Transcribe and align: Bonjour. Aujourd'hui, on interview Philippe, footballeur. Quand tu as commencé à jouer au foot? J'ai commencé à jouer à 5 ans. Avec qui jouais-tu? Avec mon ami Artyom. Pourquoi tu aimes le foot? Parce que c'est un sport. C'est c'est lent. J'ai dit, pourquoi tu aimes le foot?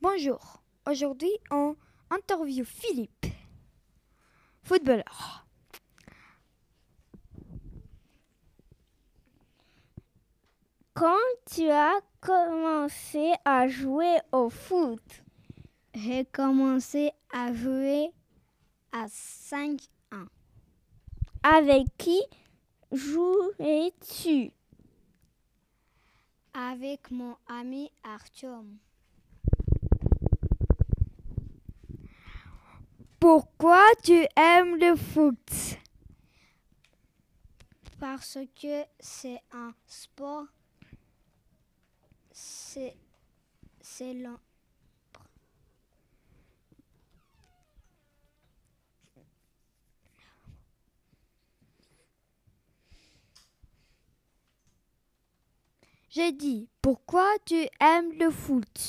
Bonjour. 0.00 0.62
Aujourd'hui, 0.88 1.32
on 1.50 1.74
interview 2.10 2.64
Philippe, 2.64 3.26
footballeur. 4.62 5.44
Quand 10.94 11.16
tu 11.50 11.68
as 11.68 11.98
commencé 12.20 13.32
à 13.44 13.66
jouer 13.66 14.18
au 14.30 14.48
foot? 14.50 15.02
J'ai 15.94 16.24
commencé 16.26 17.10
à 17.32 17.52
jouer 17.52 18.12
à 18.92 19.06
5 19.08 19.80
ans. 20.12 20.26
Avec 21.42 21.88
qui 21.96 22.22
jouais-tu? 22.92 24.52
Avec 26.54 27.10
mon 27.10 27.36
ami 27.48 27.90
Artyom. 28.04 28.78
Pourquoi 33.20 33.84
tu 34.04 34.26
aimes 34.36 34.76
le 34.76 34.94
foot? 34.94 35.36
Parce 37.98 38.38
que 38.60 38.84
c'est 39.00 39.42
un 39.52 39.74
sport. 39.86 40.46
C'est 42.30 42.96
c'est 43.80 44.14
lent. 44.14 44.38
J'ai 56.10 56.32
dit, 56.32 56.68
pourquoi 56.80 57.28
tu 57.44 57.66
aimes 57.80 58.12
le 58.18 58.30
foot? 58.30 58.78